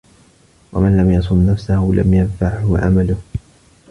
وَمَنْ 0.73 0.97
لَمْ 0.97 1.11
يَصُنْ 1.11 1.45
نَفْسَهُ 1.45 1.91
لَمْ 1.95 2.13
يَنْفَعْهُ 2.13 2.77
عَمَلُهُ 2.79 3.17